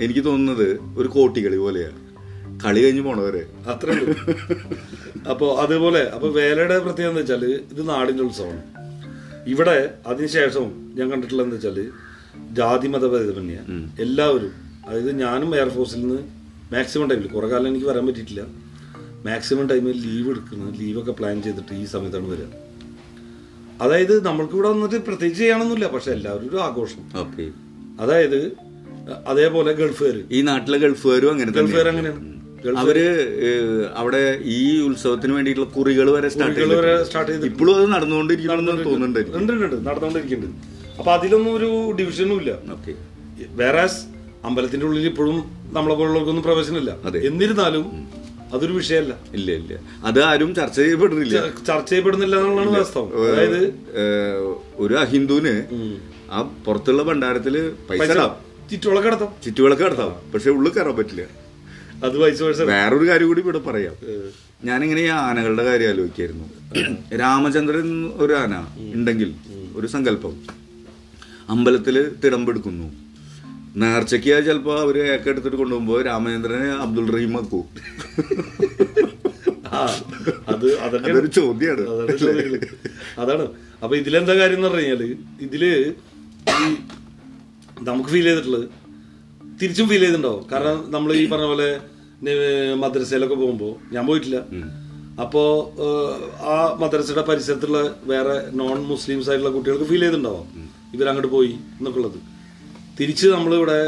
[0.04, 0.63] എനിക്ക് തോന്നുന്നത്
[0.98, 2.00] ഒരു കോട്ടികളി പോലെയാണ്
[2.64, 3.42] കളി കഴിഞ്ഞ് പോണവരെ.
[3.72, 4.14] അത്രേ ഉള്ളൂ.
[5.32, 8.62] അപ്പോൾ അതുപോലെ അപ്പോൾ വേലയുടെ പ്രത്യേകത എന്ന് വെച്ചാൽ ഇത് നാടിന്റെ ഉത്സവമാണ്.
[9.52, 10.66] ഇവിടെ അതിനുശേഷം
[10.98, 11.78] ഞാൻ കണ്ടിട്ടുള്ളത് എന്താ വെച്ചാൽ
[12.58, 13.58] ജാതി ഭേദമന്യ.
[14.02, 14.52] എല്ലാവരും
[14.86, 16.20] അതായത് ഞാനും എയർഫോഴ്സിൽ നിന്ന്
[16.74, 18.42] മാക്സിമം ടൈമിൽ കുറേ കാലം എനിക്ക് വരാൻ പറ്റിയിട്ടില്ല.
[19.26, 22.46] മാക്സിമം ടൈമിൽ ലീവ് എടുക്കുന്നത് ലീവൊക്കെ പ്ലാൻ ചെയ്തിട്ട് ഈ സമയത്താണ് വരിക
[23.82, 27.02] അതായത് നമ്മൾക്ക് ഇവിടെ വന്നിട്ട് പ്രത്യേകിച്ച് ചെയ്യണമെന്നില്ല പക്ഷെ എല്ലാവരും ഒരു ആഘോഷം.
[28.00, 28.38] അതായത്
[29.26, 32.22] അതേപോലെ ഗൾഫുകാർ ഈ നാട്ടിലെ ഗൾഫുകാരും അങ്ങനെ ഗൾഫുകാർ അങ്ങനെയാണ്.
[32.82, 32.98] അവർ
[33.94, 36.60] അവിടെ ഈ ഉത്സവത്തിന് വേണ്ടിയിട്ടുള്ള കുറികൾ വരെ സ്റ്റാർട്ട്
[37.30, 37.46] ചെയ്ത്.
[37.46, 39.20] ഇപ്പോഴും അത് നടന്നുകൊണ്ടിരിക്കുന്നു തോന്നുന്നുണ്ട്
[39.88, 40.60] നടന്നുകൊണ്ടിരിക്കുന്നുണ്ട്.
[40.98, 41.68] അപ്പൊ അതിലൊന്നും ഒരു
[42.00, 42.52] ഡിവിഷനും ഇല്ല.
[42.72, 42.94] ഓക്കെ.
[43.62, 43.88] വേറെ
[44.44, 45.38] അമ്പലത്തിന്റെ ഉള്ളിൽ ഇപ്പോഴും
[45.76, 46.96] നമ്മളെ പോലുള്ളവർക്കൊന്നും പ്രവേശനമില്ല.
[47.04, 47.26] അതെ.
[47.26, 47.84] എന്നിരുന്നാലും
[48.54, 49.14] അതൊരു വിഷയമല്ല.
[49.34, 49.74] ഇല്ല ഇല്ല.
[50.04, 51.36] അത് ആരും ചർച്ച ചെയ്യപ്പെടുന്നില്ല.
[51.66, 53.08] ചർച്ച ചെയ്യപ്പെടുന്നില്ല എന്നുള്ളതാണ് വാസ്തവം.
[53.28, 53.60] അതായത്
[54.76, 55.54] ഒരു അഹിന്ദുവിന്
[56.30, 57.56] ആ പുറത്തുള്ള ഭണ്ഡാരത്തിൽ
[57.90, 58.10] പൈസ
[58.70, 59.28] ചുറ്റുവിളക്ക് നടത്താം?
[59.44, 60.32] ചുറ്റുവിളക്ക് നടത്താം.
[60.32, 61.22] പക്ഷെ ഉള്ളിൽ കയറാൻ പറ്റില്ല.
[62.04, 63.94] അത് വേറൊരു കാര്യം കൂടി ഇവിടെ പറയാം.
[64.64, 66.44] ഞാനിങ്ങനെ ഈ ആനകളുടെ കാര്യം ആലോചിക്കായിരുന്നു.
[67.16, 68.54] രാമചന്ദ്രൻ ഒരു ആന
[68.94, 69.34] ഉണ്ടെങ്കിൽ
[69.76, 70.36] ഒരു സങ്കല്പം.
[71.48, 72.92] അമ്പലത്തിൽ തിടമ്പെടുക്കുന്നു
[73.76, 77.62] നേർച്ചയ്ക്ക് ചിലപ്പോ അവർ ഏക്ക എടുത്തിട്ട് കൊണ്ടുപോകുമ്പോ രാമചന്ദ്രനെ അബ്ദുൾ റഹീം ആക്കൂ.
[80.48, 81.86] അത് അതൊക്കെ അതൊരു ചോദ്യമാണ്.
[83.18, 83.48] അതാണ്.
[83.82, 86.74] അപ്പൊ ഇതിലെന്താ കാര്യം എന്ന് പറഞ്ഞു കഴിഞ്ഞാൽ ഇതിൽ ഈ
[87.88, 88.66] നമുക്ക് ഫീൽ ചെയ്തിട്ടുള്ളത്.
[89.62, 90.46] തിരിച്ചും ഫീൽ ചെയ്തിട്ടുണ്ടാവും.
[90.52, 91.68] കാരണം നമ്മൾ ഈ പറഞ്ഞ പോലെ
[92.74, 94.38] മദ്രസയിലൊക്കെ പോകുമ്പോൾ ഞാൻ പോയിട്ടില്ല.
[95.22, 95.72] അപ്പോ
[96.52, 100.46] ആ മദ്രസയുടെ പരിസരത്തുള്ള വേറെ നോൺ മുസ്ലിംസ് ആയിട്ടുള്ള കുട്ടികൾക്ക് ഫീൽ ചെയ്തിട്ടുണ്ടാവും.
[100.94, 102.18] ഇവരങ്ങോട്ട് പോയി എന്നൊക്കെ ഉള്ളത്
[103.00, 103.78] തിരിച്ച് നമ്മളിവിടെ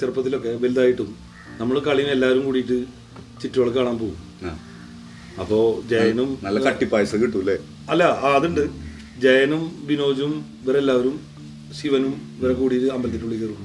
[0.00, 1.16] ചെറുപ്പത്തിലൊക്കെ വലുതായിട്ടും
[1.60, 2.84] നമ്മൾ കളിയും എല്ലാവരും കൂടിയിട്ട്
[3.42, 4.18] ചുറ്റുകൾ കാണാൻ പോകും.
[5.40, 5.58] അപ്പോൾ അപ്പോ
[5.90, 7.56] ജയനും നല്ല കട്ടിപ്പായസം കിട്ടൂലേ
[7.90, 8.04] അല്ല
[8.36, 8.64] അതുണ്ട്.
[9.22, 11.27] ജയനും ബിനോജും ഇവരെല്ലാവരും
[11.78, 13.60] ശിവനും ഇവരെ കൂടി അമ്പലത്തിനുള്ളിൽ കയറും.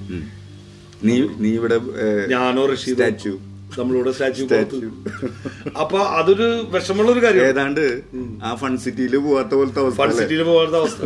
[1.07, 1.77] നീ നീ ഇവിടെ
[2.33, 3.33] ഞാനോ റഷീദ് സ്റ്റാച്ചു.
[3.79, 4.43] നമ്മളിവിടെ സ്റ്റാച്ചു
[5.81, 7.85] അപ്പൊ അതൊരു വിഷമമുള്ള ഒരു കാര്യം ഏതാണ്ട്
[8.47, 11.01] ആ ഫൺ സിറ്റിയിൽ പോവാത്ത പോലത്തെ അവസ്ഥ ഫൺ സിറ്റിയിൽ സിറ്റിയിൽ പോകാത്ത അവസ്ഥ.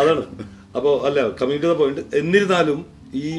[0.00, 0.24] അതാണ്.
[0.76, 2.80] അപ്പോ അല്ല കമ്മിങ് ടു ദ പോയിന്റ് എന്നിരുന്നാലും
[3.22, 3.30] ഈ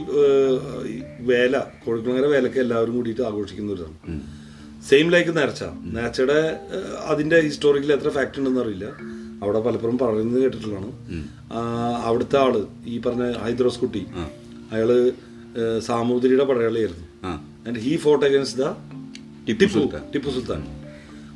[1.32, 4.20] വേല കോഴിക്കുളങ്ങര വേലക്ക് എല്ലാവരും കൂടിയിട്ട് ആഘോഷിക്കുന്ന ഒരു ഇതാണ്
[4.90, 5.64] സെയിം ലൈക്ക് നേർച്ച.
[5.98, 6.40] നേർച്ചയുടെ
[7.12, 8.88] അതിന്റെ ഹിസ്റ്റോറിക്കൽ എത്ര ഫാക്ട് ഉണ്ടെന്ന് അറിയില്ല.
[9.44, 10.92] അവിടെ പലപ്പോഴും പറയുന്നത് കേട്ടിട്ടുള്ളതാണ്.
[12.08, 12.54] അവിടുത്തെ ആൾ
[12.94, 14.04] ഈ പറഞ്ഞ ഹൈദ്രോസ് കുട്ടി
[14.76, 14.92] അയാൾ
[15.88, 17.08] സാമൂതിരിയുടെ പടയാളിയായിരുന്നു.
[17.68, 18.70] And he fought against the
[19.48, 19.82] Tipu
[20.14, 20.62] Tipu Sultan.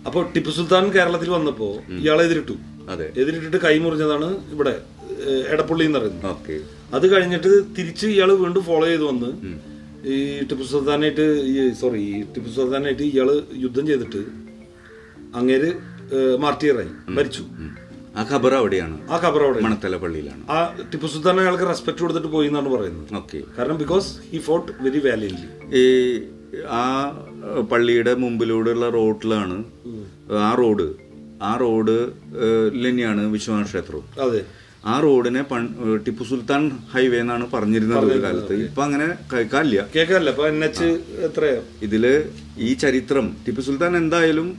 [0.08, 1.68] അപ്പോൾ ടിപ്പു സുൽത്താൻ കേരളത്തിൽ വന്നപ്പോ
[2.02, 2.56] ഇയാളെ എതിരിട്ടു.
[3.22, 4.74] എതിരിട്ടിട്ട് കൈ മുറിഞ്ഞതാണ് ഇവിടെ
[5.54, 6.26] എടപ്പള്ളി എന്ന് പറയുന്നത്.
[6.98, 9.30] അത് കഴിഞ്ഞിട്ട് തിരിച്ച് ഇയാൾ വീണ്ടും ഫോളോ ചെയ്ത് വന്ന്
[10.14, 10.18] ഈ
[10.50, 13.30] ടിപ്പു സുൽത്താനായിട്ട് ഈ സോറി ഈ ടിപ്പു സുൽത്താനായിട്ട് ഇയാൾ
[13.64, 14.22] യുദ്ധം ചെയ്തിട്ട്
[15.40, 15.70] അങ്ങേര്
[16.44, 17.44] മാർട്ടിയറായി മരിച്ചു.
[18.20, 18.96] ആ ഖബർ അവിടെയാണ്.
[19.14, 20.60] ആ ഖബർ അവിടെ മണത്തല പള്ളിയിലാണ് ആ
[20.92, 23.10] ടിപ്പു സുൽത്താൻ അയാൾക്ക് റെസ്പെക്ട് കൊടുത്തിട്ട് പോയി എന്നാണ് പറയുന്നത്.
[23.22, 23.40] ഓക്കെ.
[23.58, 25.48] കാരണം because he fought very valiantly
[25.82, 25.86] ഈ
[26.82, 26.84] ആ
[27.72, 29.58] പള്ളിയുടെ മുമ്പിലൂടെയുള്ള റോഡിലാണ്
[30.50, 30.88] ആ റോഡ്
[31.50, 31.98] ആ റോഡ്
[32.86, 34.42] തന്നെയാണ് വിശ്വനാഥ ക്ഷേത്രവും അതെ.
[34.92, 35.42] ആ റോഡിനെ
[36.06, 36.64] ടിപ്പു സുൽത്താൻ
[36.94, 38.56] ഹൈവേ എന്നാണ് പറഞ്ഞിരുന്നത് ഒരു കാലത്ത്.
[38.68, 39.82] ഇപ്പൊ അങ്ങനെ കേൾക്കാനില്ല.
[39.96, 40.32] കേൾക്കാനില്ല.
[41.88, 42.06] ഇതിൽ
[42.68, 44.50] ഈ ചരിത്രം ടിപ്പു സുൽത്താൻ എന്തായാലും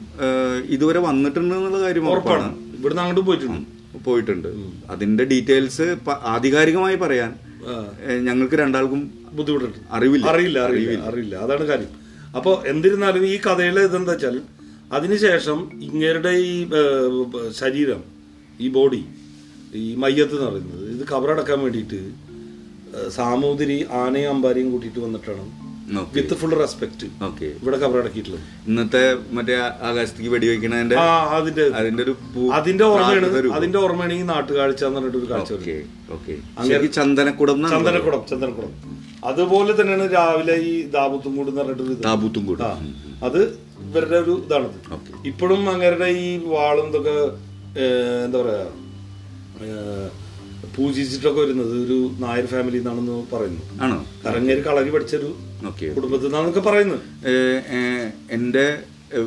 [0.77, 2.49] ഇതുവരെ വന്നിട്ടുണ്ട് എന്നുള്ള കാര്യം ഉറപ്പാണ്.
[2.79, 3.61] ഇവിടുന്ന് അങ്ങോട്ട് പോയിട്ടുണ്ട്.
[4.07, 4.49] പോയിട്ടുണ്ട്.
[4.93, 5.87] അതിന്റെ ഡീറ്റെയിൽസ്
[6.35, 7.31] ആധികാരികമായി പറയാൻ
[8.27, 9.01] ഞങ്ങൾക്ക് രണ്ടാൾക്കും
[9.39, 9.79] ബുദ്ധിമുട്ടുണ്ട്.
[9.97, 10.27] അറിവില്ല.
[10.33, 11.35] അറിയില്ല അറിയില്ല അറിയില്ല.
[11.47, 11.93] അതാണ് കാര്യം.
[12.39, 14.37] അപ്പോൾ എന്തിരുന്നാലും ഈ കഥയിലെ ഇതെന്താ വെച്ചാൽ
[14.97, 16.55] അതിനുശേഷം ഇങ്ങരുടെ ഈ
[17.61, 18.01] ശരീരം
[18.65, 19.03] ഈ ബോഡി
[19.83, 22.01] ഈ മയ്യത്ത് എന്ന് പറയുന്നത് ഇത് കബറടക്കാൻ വേണ്ടിയിട്ട്
[23.17, 25.45] സാമൂതിരി ആനയും അമ്പാരിയും കൂട്ടിയിട്ട് വന്നിട്ടാണ്
[26.15, 27.07] വിത്ത് ഫുൾ റെസ്പെക്ട്.
[27.61, 29.03] ഇവിടെ കബറടക്കിയിട്ടുള്ളത് ഇന്നത്തെ
[29.37, 29.55] മറ്റേ
[29.89, 30.97] ആകാശത്തേക്ക് വെടിവെക്കണതിന്റെ
[31.37, 32.15] അതിന്റെ അതിന്റെ ഒരു
[32.59, 33.29] അതിന്റെ ഓർമ്മയാണ്.
[33.59, 35.53] അതിന്റെ ഓർമ്മയാണ് ഈ നാട്ടുകാഴ്ച എന്ന് പറഞ്ഞിട്ട് ഒരു കാഴ്ച
[36.99, 38.73] ചന്ദനക്കുടം ചന്ദനക്കുടം ചന്ദനക്കുടം.
[39.31, 42.05] അതുപോലെ തന്നെയാണ് രാവിലെ ഈ ദാബുത്തും കൂട് എന്ന് പറഞ്ഞിട്ട് ഇത്.
[42.49, 42.63] കൂട്
[43.27, 43.41] അത്
[43.87, 44.79] ഇവരുടെ ഒരു ഇതാണത്
[45.31, 47.17] ഇപ്പോഴും അങ്ങരുടെ ഈ വാളും ഇതൊക്കെ
[48.27, 48.65] എന്താ പറയാ
[50.79, 53.63] പൂജിച്ചിട്ടൊക്കെ വരുന്നത് ഒരു നായർ ഫാമിലി എന്നാണെന്ന് പറയുന്നു.
[53.85, 53.99] ആണോ?
[54.25, 55.31] കാരണം കളരി പഠിച്ചൊരു
[55.97, 57.03] കുടുംബത്തിൽ നിന്നാണെന്നൊക്കെ പറയുന്നത്.
[58.37, 58.67] എന്റെ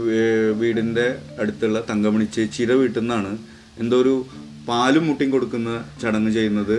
[0.07, 1.05] വീടിന്റെ വീടിന്റെ
[1.41, 3.31] അടുത്തുള്ള തങ്കമണി ചേച്ചിയുടെ വീട്ടിൽ നിന്നാണ്
[3.83, 4.13] എന്തോ ഒരു
[4.67, 5.69] പാലും മുട്ടിയും കൊടുക്കുന്ന
[6.01, 6.75] ചടങ്ങ് ചെയ്യുന്നത്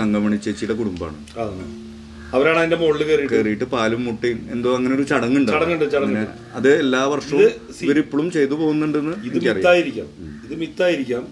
[0.00, 1.16] തങ്കമണി ചേച്ചിയുടെ കുടുംബമാണ്.
[2.36, 5.50] അവരാണ് അതിന്റെ മുകളിൽ കയറിയിട്ട് കയറിയിട്ട് പാലും മുട്ടയും എന്തോ അങ്ങനെ ഒരു ചടങ്ങുണ്ട്.
[5.56, 6.22] ചടങ്ങുണ്ട് അങ്ങനെ
[6.58, 7.42] അത് എല്ലാ വർഷവും
[7.86, 10.08] ഇവരിപ്പോഴും ചെയ്തു പോകുന്നുണ്ടെന്ന് ഇത് മിത്തായിരിക്കാം.
[10.46, 11.24] ഇത് മിത്തായിരിക്കാം.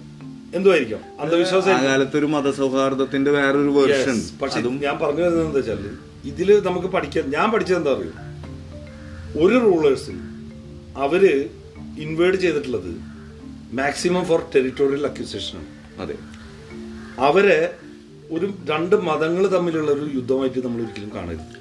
[0.52, 5.84] എന്തോ ആയിരിക്കാം അന്ധവിശ്വാസം ആ കാലത്ത് ഒരു മതസൗഹാർദ്ദത്തിന്റെ വേറൊരു വേർഷൻ പക്ഷെ ഞാൻ പറഞ്ഞു വരുന്നത് എന്താ വെച്ചാൽ
[6.24, 8.12] ഇതിൽ നമുക്ക് പഠിക്കാൻ ഞാൻ പഠിച്ചത് എന്താ അറിയോ?
[9.38, 10.18] ഒരു റൂളേഴ്സിൽ
[10.96, 11.22] അവർ
[11.98, 12.90] ഇൻവേർഡ് ചെയ്തിട്ടുള്ളത്
[13.72, 15.70] മാക്സിമം ഫോർ ടെറിട്ടോറിയൽ അക്യൂസേഷനാണ്
[16.02, 16.16] അതെ.
[17.20, 17.58] അവരെ
[18.30, 21.56] ഒരു രണ്ട് മതങ്ങൾ തമ്മിലുള്ള ഒരു യുദ്ധമായിട്ട് നമ്മൾ ഒരിക്കലും കാണരുത്.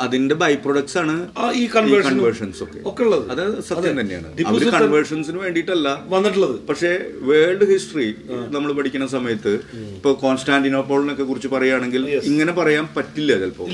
[0.00, 2.78] അതിന്റെ ബൈ പ്രൊഡക്ട്സ് ആണ് ഈ കൺവേർഷൻസ് ഒക്കെ.
[2.84, 3.30] ഒക്കെ ഉള്ളത്.
[3.30, 4.26] അത് സത്യം തന്നെയാണ്.
[4.46, 6.02] അവർ കൺവേർഷൻസിന് വേണ്ടിയിട്ടല്ല.
[6.08, 6.60] വന്നിട്ടുള്ളത്.
[6.68, 8.14] പക്ഷേ വേൾഡ് ഹിസ്റ്ററി
[8.50, 9.60] നമ്മൾ പഠിക്കുന്ന സമയത്ത്
[9.94, 13.66] ഇപ്പൊ കോൺസ്റ്റാന്റിനോപ്പോളിനൊക്കെ കുറിച്ച് പറയുകയാണെങ്കിൽ ഇങ്ങനെ പറയാൻ പറ്റില്ല ചിലപ്പോ.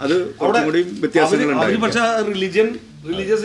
[0.00, 0.82] അത് കുറച്ചും കൂടി
[1.76, 3.44] പക്ഷെ റിലിജിയൻ റിലീജിയസ്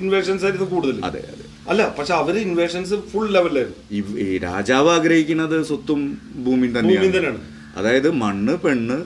[0.00, 1.46] ഇൻവേഷൻസ് ആയിരുന്നു കൂടുതൽ അതെ അതെ.
[1.68, 7.40] അല്ല പക്ഷെ അവർ ഇൻവേഷൻസ് ഫുൾ ലെവലായിരുന്നു ഈ- രാജാവ് ആഗ്രഹിക്കുന്നത് സ്വത്തും ഭൂമിയും തന്നെയാണ്.
[7.76, 9.04] അതായത് മണ്ണ് പെണ്ണ്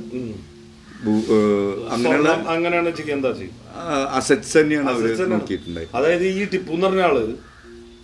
[1.94, 3.30] അങ്ങനെയുള്ള അങ്ങനെയാണ് എന്താ
[4.18, 4.88] അസറ്റ്സ് തന്നെയാണ്
[5.98, 7.18] അതായത് ഈ ടിപ്പു എന്ന് പറഞ്ഞ ആൾ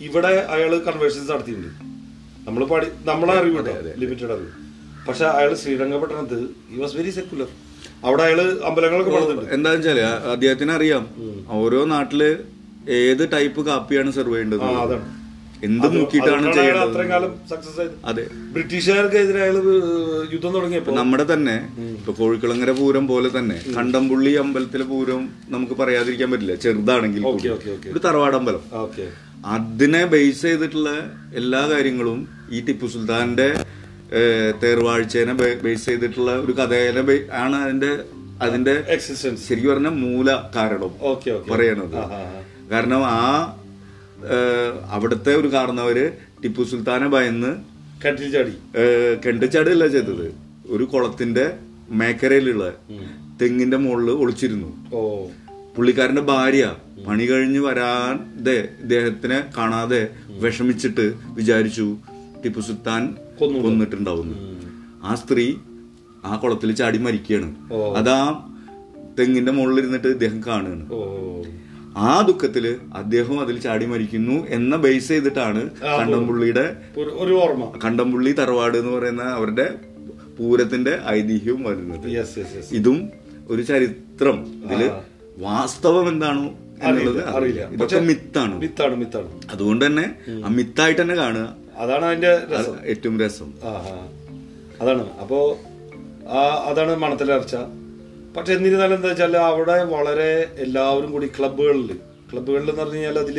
[0.07, 1.71] ഇവിടെ അയാൾ കൺവേർഷൻസ് നടത്തിയിട്ടുണ്ട്.
[2.47, 3.61] നമ്മൾ പാടി നമ്മളെ അറിവ്
[4.03, 4.51] ലിമിറ്റഡ് അറിവ്.
[5.07, 6.39] പക്ഷെ അയാൾ ശ്രീരംഗപട്ടണത്ത്
[6.73, 7.49] ഈ വാസ് വെരി സെക്യുലർ
[8.07, 9.99] അവിടെ അയാൾ അമ്പലങ്ങളൊക്കെ എന്താണെന്ന് എന്താ വെച്ചാൽ
[10.35, 11.03] അദ്ദേഹത്തിന് അറിയാം
[11.59, 12.21] ഓരോ നാട്ടിൽ
[12.99, 14.65] ഏത് ടൈപ്പ് കാപ്പിയാണ് സെർവ് ചെയ്യേണ്ടത്?
[14.83, 15.05] അതാണ്.
[15.63, 16.97] എന്ത് നോക്കിയിട്ടാണ് ചെയ്യുന്നത് ചെയ്യേണ്ടത്.
[18.05, 18.23] അതെ.
[18.53, 19.55] ബ്രിട്ടീഷുകാർക്കെതിരെ അയാൾ
[20.33, 20.91] യുദ്ധം തുടങ്ങിയപ്പോ?
[20.91, 21.55] നമ്മുടെ തന്നെ
[21.97, 26.55] ഇപ്പൊ കോഴിക്കുളങ്ങര പൂരം പോലെ തന്നെ കണ്ടംപുള്ളി അമ്പലത്തിലെ പൂരം നമുക്ക് പറയാതിരിക്കാൻ പറ്റില്ല.
[26.55, 27.23] ചെറുതാണെങ്കിൽ.
[27.91, 28.63] ഒരു തറവാടമ്പലം
[29.45, 30.89] അതിനെ ബേസ് ചെയ്തിട്ടുള്ള
[31.33, 32.19] എല്ലാ കാര്യങ്ങളും
[32.51, 33.49] ഈ ടിപ്പു സുൽത്താന്റെ
[34.63, 37.91] തേർവാഴ്ചേനെ ബേസ് ചെയ്തിട്ടുള്ള ഒരു കഥേനെ ആണ് അതിന്റെ
[38.41, 40.91] അതിന്റെ എക്സിസ്റ്റൻസ് ശരിക്കും പറഞ്ഞ മൂല കാരണം
[41.51, 41.95] പറയണത്.
[42.71, 43.21] കാരണം ആ
[44.91, 46.11] അവിടുത്തെ ഒരു കാരണവര്
[46.43, 47.51] ടിപ്പു സുൽത്താനെ ഭയന്ന്
[48.05, 48.53] കട്ടിൽ ചാടി
[49.27, 50.35] കെട്ടിച്ചാടുകയല്ല ചെയ്തത്.
[50.67, 51.53] ഒരു കുളത്തിന്റെ
[51.89, 52.73] മേക്കരയിലുള്ള
[53.41, 54.69] തെങ്ങിന്റെ മുകളിൽ ഒളിച്ചിരുന്നു.
[55.75, 56.75] പുള്ളിക്കാരന്റെ ഭാര്യ
[57.07, 61.97] പണി കഴിഞ്ഞ് വരാതെ ഇദ്ദേഹത്തിനെ കാണാതെ വിഷമിച്ചിട്ട് വിചാരിച്ചു
[62.43, 63.59] ടിപ്പു സുൽത്താൻ കൊന്നു.
[63.59, 64.37] കൊന്നിട്ടുണ്ടാവുന്നു.
[65.03, 65.53] ആ സ്ത്രീ
[66.25, 67.55] ആ കുളത്തിൽ ചാടി മരിക്കുകയാണ്.
[67.97, 68.19] അതാ
[69.19, 70.85] തെങ്ങിന്റെ മുകളിൽ ഇരുന്നിട്ട് ഇദ്ദേഹം കാണുകയാണ്.
[71.97, 77.79] ആ ദുഃഖത്തിൽ അദ്ദേഹം അതിൽ ചാടി മരിക്കുന്നു എന്ന ബേസ് ചെയ്തിട്ടാണ് കണ്ടംപുള്ളിയുടെ ഒരു- ഓർമ്മ.
[77.85, 79.75] കണ്ടംപുള്ളി തറവാട് എന്ന് പറയുന്ന അവരുടെ
[80.39, 82.07] പൂരത്തിന്റെ ഐതിഹ്യവും വരുന്നത്.
[82.75, 83.09] ഇതും
[83.47, 84.63] ഒരു ചരിത്രം.
[84.65, 84.91] ഇതിൽ
[85.37, 87.61] വാസ്തവം എന്താണോ എന്നുള്ളത് അറിയില്ല.
[87.61, 88.59] ഇതൊക്കെ മിത്താണ്.
[88.59, 89.41] മിത്താണ് മിത്താണ്.
[89.51, 91.55] അതുകൊണ്ട് തന്നെ ആ മിത്തായിട്ട് തന്നെ കാണുക.
[91.77, 92.27] അതാണ് അതിന്റെ
[92.85, 93.53] ഏറ്റവും രസം.
[94.81, 95.09] അതാണ്.
[95.21, 95.59] അപ്പോ
[96.65, 97.55] അതാണ് മണത്തിലർച്ച
[98.37, 101.87] പക്ഷെ എന്നിരുന്നാലും എന്താ വെച്ചാൽ അവിടെ വളരെ എല്ലാവരും കൂടി ക്ലബുകളിൽ
[102.31, 103.37] ക്ലബുകളിൽ എന്ന് പറഞ്ഞു കഴിഞ്ഞാൽ അതിൽ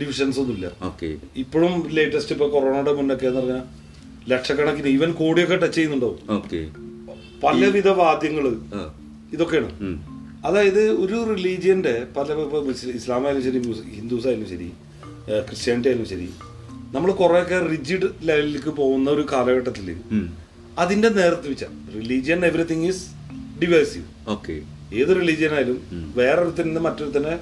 [0.00, 0.72] ഡിവിഷൻസ് ഒന്നുമില്ല.
[0.82, 1.08] ഓക്കെ.
[1.36, 3.62] ഇപ്പോഴും ലേറ്റസ്റ്റ് ഇപ്പൊ കൊറോണയുടെ മുന്നൊക്കെ എന്ന് പറഞ്ഞാൽ
[4.28, 6.18] ലക്ഷക്കണക്കിന് ഈവൻ കോടിയൊക്കെ ടച്ച് ചെയ്യുന്നുണ്ടാവും.
[6.30, 6.60] ഓക്കെ.
[7.42, 8.46] പലവിധ വാദ്യങ്ങൾ.
[9.32, 9.70] ഇതൊക്കെയാണ്.
[10.44, 13.58] അതായത് ഒരു റിലീജിയന്റെ പല ഇസ്ലാമായാലും ഇസ്ലാം ആയാലും ശരി
[13.96, 14.68] ഹിന്ദുസ് ആയാലും ശരി
[15.48, 16.28] ക്രിസ്ത്യാനിറ്റി ആയാലും ശരി
[16.92, 19.88] നമ്മൾ കുറെയൊക്കെ റിജിഡ് ലെവലിലേക്ക് പോകുന്ന ഒരു കാലഘട്ടത്തിൽ
[20.78, 23.04] അതിന്റെ നേരത്തെ വെച്ചാൽ religion everything is
[23.62, 24.54] divisive okay
[24.94, 25.78] ഏത് റിലീജിയൻ ആയാലും
[26.16, 27.38] വേറൊരുത്തിൽ നിന്ന് മറ്റൊരുത്തനെ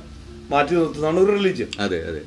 [0.50, 2.22] മാറ്റി നിർത്തുന്നതാണ് ഒരു റിലീജിയൻ അതെ അതെ.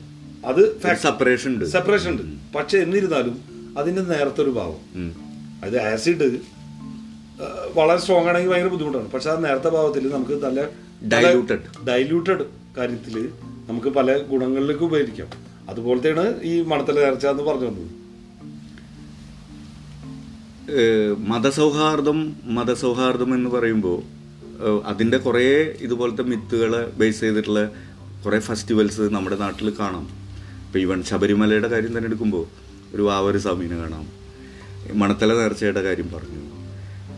[0.46, 0.62] അത്
[1.02, 1.66] സെപ്പറേഷൻ ഉണ്ട്.
[1.66, 2.24] സെപ്പറേഷൻ ഉണ്ട്.
[2.58, 3.36] പക്ഷെ എന്നിരുന്നാലും
[3.78, 4.82] അതിന്റെ നേരത്തെ ഒരു ഭാവം.
[5.64, 6.28] അത് ആസിഡ്
[7.74, 9.12] വളരെ സ്ട്രോങ് ആണെങ്കിൽ ഭയങ്കര ബുദ്ധിമുട്ടാണ്.
[9.12, 10.62] പക്ഷെ ആ നേരത്തെ ഭാവത്തിൽ നമുക്ക് നല്ല
[11.08, 12.46] ഡൈലൂട്ടഡ് ഡൈലൂട്ടഡ്
[12.78, 13.30] കാര്യത്തിൽ
[13.70, 15.30] നമുക്ക് പല ഗുണങ്ങളിലേക്ക് ഉപയോഗിക്കാം
[15.70, 18.07] അതുപോലത്തെയാണ് ഈ മണത്തല നേർച്ച എന്ന് പറഞ്ഞു വന്നത്.
[21.18, 24.04] മതസൗഹാർദ്ദം മതസൗഹാർദ്ദം എന്ന് പറയുമ്പോൾ
[24.86, 27.72] അതിന്റെ കുറേ ഇതുപോലത്തെ മിത്തുകളെ ബേസ് ചെയ്തിട്ടുള്ള
[28.26, 30.08] കുറേ ഫെസ്റ്റിവൽസ് നമ്മുടെ നാട്ടിൽ കാണാം.
[30.66, 32.46] ഇപ്പോൾ ഈവൻ ശബരിമലയുടെ കാര്യം തന്നെ എടുക്കുമ്പോൾ
[32.96, 34.08] ഒരു വാവര് സ്വാമീനെ കാണാം.
[34.94, 36.42] മണത്തല നേർച്ചയുടെ കാര്യം പറഞ്ഞു.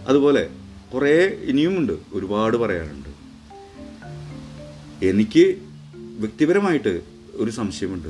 [0.07, 0.49] അതുപോലെ
[0.93, 3.09] കുറേ ഇനിയുമുണ്ട് ഒരുപാട് പറയാനുണ്ട്.
[5.05, 5.55] എനിക്ക്
[6.19, 7.01] വ്യക്തിപരമായിട്ട്
[7.33, 8.09] ഒരു സംശയമുണ്ട്.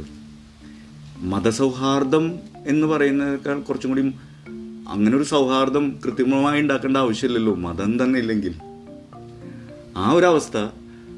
[1.18, 4.12] മതസൗഹാർദ്ദം എന്ന് പറയുന്നതിനേക്കാൾ കുറച്ചും കൂടി
[4.90, 7.56] അങ്ങനെ ഒരു സൗഹാർദ്ദം കൃത്രിമമായി ഉണ്ടാക്കേണ്ട ആവശ്യമില്ലല്ലോ.
[7.56, 8.56] മതം തന്നെ ഇല്ലെങ്കിൽ.
[9.98, 10.58] ആ ഒരു അവസ്ഥ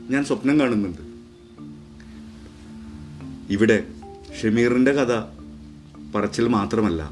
[0.10, 1.02] ഞാൻ സ്വപ്നം കാണുന്നുണ്ട്.
[3.54, 3.84] ഇവിടെ
[4.42, 5.22] ഷമീറിന്റെ കഥ
[6.16, 7.12] പറച്ചിൽ മാത്രമല്ല.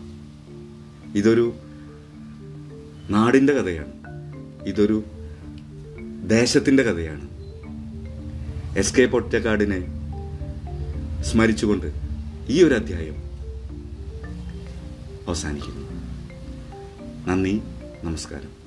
[1.16, 1.54] ഇതൊരു
[3.10, 3.94] നാടിന്റെ കഥയാണ്.
[4.68, 5.04] ഇതൊരു
[6.28, 7.30] ദേശത്തിന്റെ കഥയാണ്.
[8.78, 9.88] എസ് കെ പൊറ്റക്കാടിനെ
[11.24, 11.94] സ്മരിച്ചുകൊണ്ട്
[12.48, 13.16] ഈ ഒരു അധ്യായം
[15.28, 15.89] അവസാനിക്കുന്നു.
[17.28, 17.62] നന്ദി
[18.04, 18.59] നമസ്കാരം.